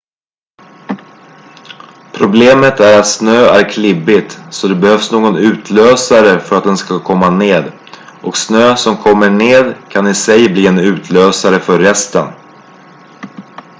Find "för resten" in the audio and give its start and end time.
11.59-12.27